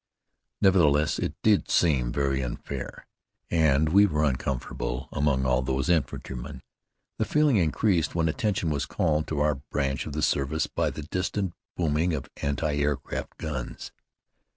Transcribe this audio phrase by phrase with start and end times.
[0.61, 3.05] Nevertheless, it did seem very unfair,
[3.51, 6.63] and we were uncomfortable among all those infantrymen.
[7.19, 11.03] The feeling increased when attention was called to our branch of the service by the
[11.03, 13.91] distant booming of anti aircraft guns.